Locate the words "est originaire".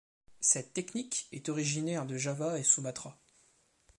1.31-2.07